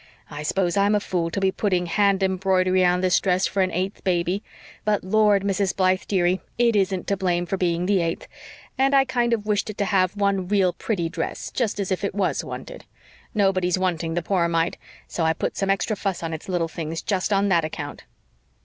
I 0.31 0.41
s'pose 0.41 0.77
I'm 0.77 0.95
a 0.95 0.99
fool, 0.99 1.29
to 1.29 1.39
be 1.39 1.51
putting 1.51 1.85
hand 1.85 2.23
embroidery 2.23 2.83
on 2.83 3.01
this 3.01 3.19
dress 3.19 3.45
for 3.45 3.61
an 3.61 3.69
eighth 3.69 4.03
baby. 4.03 4.41
But, 4.83 5.03
Lord, 5.03 5.43
Mrs. 5.43 5.75
Blythe, 5.75 6.01
dearie, 6.07 6.41
it 6.57 6.75
isn't 6.75 7.05
to 7.05 7.15
blame 7.15 7.45
for 7.45 7.55
being 7.55 7.85
the 7.85 8.01
eighth, 8.01 8.25
and 8.79 8.95
I 8.95 9.05
kind 9.05 9.31
of 9.31 9.45
wished 9.45 9.69
it 9.69 9.77
to 9.77 9.85
have 9.85 10.17
one 10.17 10.47
real 10.47 10.73
pretty 10.73 11.07
dress, 11.07 11.51
just 11.51 11.79
as 11.79 11.91
if 11.91 12.03
it 12.03 12.15
WAS 12.15 12.43
wanted. 12.43 12.85
Nobody's 13.35 13.77
wanting 13.77 14.15
the 14.15 14.23
poor 14.23 14.47
mite 14.47 14.77
so 15.07 15.23
I 15.23 15.33
put 15.33 15.55
some 15.55 15.69
extra 15.69 15.95
fuss 15.95 16.23
on 16.23 16.33
its 16.33 16.49
little 16.49 16.67
things 16.67 17.03
just 17.03 17.31
on 17.31 17.49
that 17.49 17.63
account." 17.63 18.05